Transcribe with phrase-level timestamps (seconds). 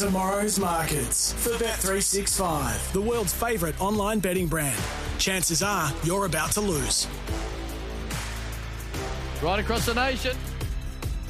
[0.00, 4.80] Tomorrow's markets for Bet365, the world's favourite online betting brand.
[5.18, 7.06] Chances are you're about to lose.
[9.42, 10.34] Right across the nation.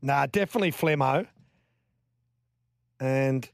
[0.00, 1.26] nah, definitely Flemo.
[3.00, 3.50] And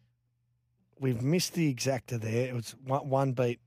[1.00, 2.46] we've missed the exacta there.
[2.46, 3.58] It was one, one beat.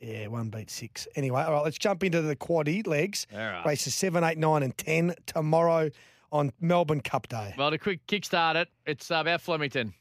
[0.00, 1.08] Yeah, one beat six.
[1.16, 3.26] Anyway, all right, let's jump into the quaddy legs.
[3.32, 3.66] All right.
[3.66, 5.90] Races seven, eight, nine, and 10 tomorrow
[6.30, 7.54] on Melbourne Cup Day.
[7.56, 9.94] Well, to quick kickstart it, it's uh, about Flemington.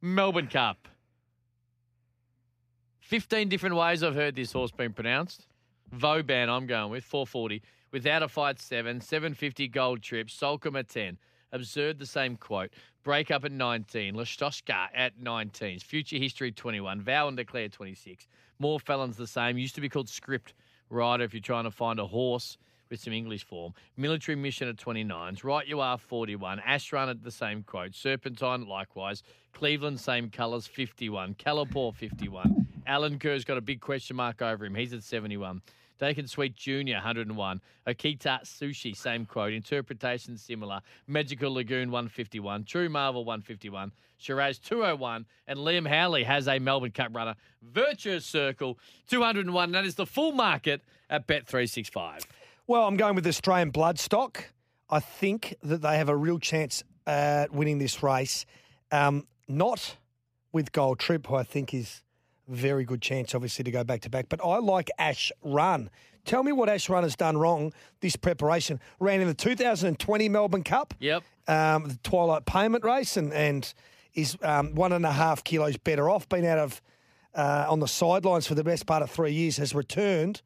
[0.00, 0.88] Melbourne Cup.
[3.00, 5.46] 15 different ways I've heard this horse being pronounced.
[5.92, 7.62] Vauban, I'm going with 440.
[7.92, 9.00] Without a fight, 7.
[9.00, 10.28] 750 gold trip.
[10.28, 11.18] Soulcombe at 10.
[11.54, 12.70] Absurde, the same quote.
[13.04, 14.14] Break up at 19.
[14.14, 15.78] Lastotchka at 19.
[15.78, 17.00] Future History 21.
[17.00, 18.26] Vow and Declare 26.
[18.58, 19.56] More Felons the same.
[19.56, 20.54] Used to be called Script
[20.90, 22.58] Rider if you're trying to find a horse
[22.90, 23.72] with some English form.
[23.96, 25.44] Military Mission at 29s.
[25.44, 26.60] Right You Are 41.
[26.66, 27.94] Ashrun at the same quote.
[27.94, 29.22] Serpentine likewise.
[29.52, 31.34] Cleveland same colours 51.
[31.34, 32.66] Kalapour 51.
[32.88, 34.74] Alenquer's got a big question mark over him.
[34.74, 35.62] He's at 71.
[36.00, 36.94] Daqiansweet Jr.
[36.94, 37.60] 101.
[37.86, 39.52] Okita Soushi same quote.
[39.52, 40.80] Interpretation similar.
[41.06, 42.64] Magical Lagoon 151.
[42.64, 43.92] True Marvel 151.
[44.20, 45.26] Sheraz 201.
[45.46, 47.34] And Liam Howley has a Melbourne Cup runner.
[47.62, 48.78] Virtuous Circle
[49.08, 49.72] 201.
[49.72, 52.24] That is the full market at Bet365.
[52.66, 54.44] Well, I'm going with Australian Bloodstock.
[54.88, 58.46] I think that they have a real chance at winning this race.
[58.90, 59.96] Um, not
[60.52, 62.03] with Gold Trip, who I think is
[62.48, 64.26] very good chance, obviously, to go back to back.
[64.28, 65.90] But I like Ash Run.
[66.24, 68.80] Tell me what Ashrun has done wrong this preparation.
[68.98, 71.22] Ran in the 2020 Melbourne Cup, Yep.
[71.48, 73.72] um, the Twilight Payment race, and and
[74.14, 76.28] is um, one and a half kilos better off.
[76.28, 76.80] Been out of
[77.34, 79.58] uh, on the sidelines for the best part of three years.
[79.58, 80.40] Has returned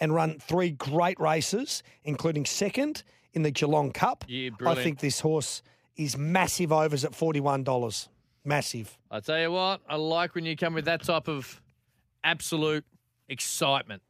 [0.00, 4.24] and run three great races, including second in the Geelong Cup.
[4.28, 4.78] Yeah, brilliant.
[4.78, 5.62] I think this horse
[5.96, 8.08] is massive overs at forty one dollars.
[8.44, 8.98] Massive.
[9.10, 11.60] I tell you what, I like when you come with that type of
[12.22, 12.84] absolute
[13.28, 14.02] excitement.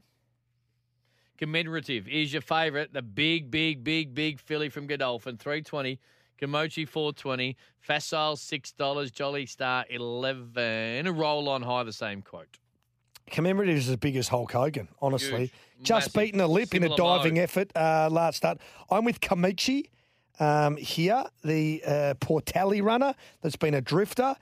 [1.39, 5.99] Commemorative is your favourite, the big, big, big, big filly from Godolphin, 320.
[6.41, 12.59] Kamochi 420, Facile $6, Jolly Star 11, A roll on high, the same quote.
[13.31, 15.39] Commemorative is as big as Hulk Hogan, honestly.
[15.39, 15.53] Huge.
[15.83, 16.15] Just Massive.
[16.15, 17.43] beaten a lip in a diving mode.
[17.43, 18.59] effort uh, last start.
[18.91, 19.89] I'm with Kamichi
[20.41, 24.37] um, here, the uh, Portelli runner that's been a drifter.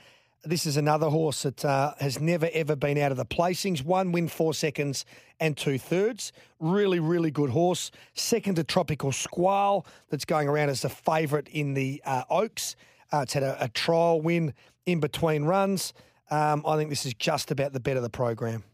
[0.44, 3.84] This is another horse that uh, has never ever been out of the placings.
[3.84, 5.04] One win, four seconds
[5.38, 6.32] and two thirds.
[6.58, 7.90] Really, really good horse.
[8.14, 12.74] Second to Tropical Squall, that's going around as the favourite in the uh, Oaks.
[13.12, 14.54] Uh, it's had a, a trial win
[14.86, 15.92] in between runs.
[16.30, 18.64] Um, I think this is just about the bet of the program.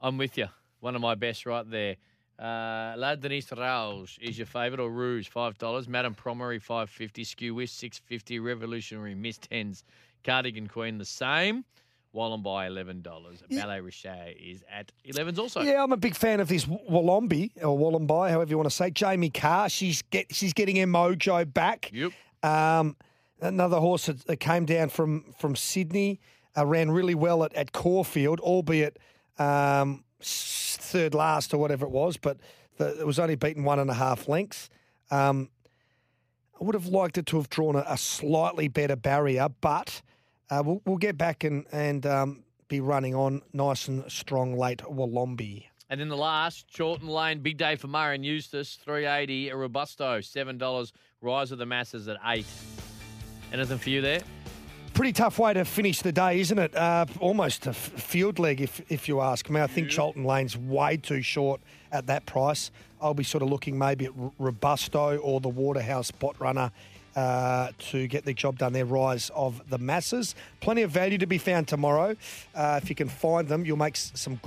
[0.00, 0.48] I'm with you.
[0.80, 1.96] One of my best right there.
[2.38, 5.88] Uh, La Denise Rouge is your favourite, or Rouge, five dollars.
[5.88, 7.24] Madame Pommery, five fifty.
[7.24, 8.38] Skew Wiff, six fifty.
[8.38, 9.84] Revolutionary Miss tens.
[10.24, 11.64] Cardigan Queen, the same.
[12.14, 13.42] Wollombi, eleven dollars.
[13.50, 15.62] Ballet Richet is at elevens also.
[15.62, 18.90] Yeah, I'm a big fan of this Wollombi or Wollombi, however you want to say.
[18.90, 21.90] Jamie Kah, she's get she's getting her mojo back.
[21.92, 22.12] Yep.
[22.42, 22.96] Um,
[23.40, 26.20] another horse that, came down from from Sydney
[26.56, 28.98] uh, ran really well at, at Caulfield, albeit
[29.38, 30.04] um,
[30.88, 32.38] third last or whatever it was, but
[32.78, 34.70] the, it was only beaten one and a half lengths.
[35.10, 35.50] Um,
[36.60, 40.02] I would have liked it to have drawn a, a slightly better barrier, but
[40.50, 44.78] uh, we'll, we'll get back and and um, be running on nice and strong late
[44.78, 45.66] Wollombi.
[45.90, 49.48] And then the last, Chorlton Lane, big day for Murray and Eustace, 380.
[49.48, 50.92] A Robusto, $7.
[51.22, 52.44] Rise of the Masses at 8
[53.52, 54.20] Anything for you there?
[54.98, 56.74] Pretty tough way to finish the day, isn't it?
[56.74, 59.60] Uh, almost a f- field leg, if if you ask me.
[59.60, 61.60] I think Chorlton Lane's way too short
[61.92, 62.72] at that price.
[63.00, 66.72] I'll be sort of looking maybe at Robusto or the Waterhouse Bott Runner
[67.14, 68.84] uh, to get the job done there.
[68.84, 70.34] Rise of the masses.
[70.60, 72.16] Plenty of value to be found tomorrow.
[72.52, 74.46] Uh, if you can find them, you'll make some good.